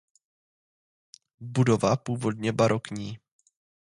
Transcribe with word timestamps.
Budova 1.39 1.97
původně 1.97 2.51
barokní. 2.53 3.19